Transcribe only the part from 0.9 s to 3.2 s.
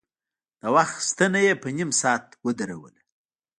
ستنه يې په نيم ساعت ودروله.